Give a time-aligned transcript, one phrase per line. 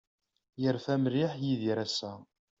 [0.61, 2.11] Yerfa mliḥ Yidir ass-a.